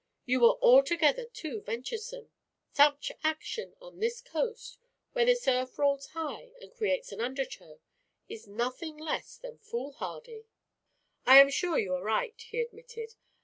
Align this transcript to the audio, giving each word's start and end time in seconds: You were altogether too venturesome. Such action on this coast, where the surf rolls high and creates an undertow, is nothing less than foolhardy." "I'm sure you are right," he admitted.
You 0.25 0.39
were 0.39 0.57
altogether 0.63 1.25
too 1.25 1.61
venturesome. 1.61 2.31
Such 2.73 3.11
action 3.23 3.75
on 3.79 3.99
this 3.99 4.19
coast, 4.19 4.79
where 5.13 5.25
the 5.25 5.35
surf 5.35 5.77
rolls 5.77 6.07
high 6.07 6.53
and 6.59 6.73
creates 6.73 7.11
an 7.11 7.21
undertow, 7.21 7.79
is 8.27 8.47
nothing 8.47 8.97
less 8.97 9.37
than 9.37 9.59
foolhardy." 9.59 10.45
"I'm 11.27 11.51
sure 11.51 11.77
you 11.77 11.93
are 11.93 12.03
right," 12.03 12.33
he 12.41 12.59
admitted. 12.61 13.13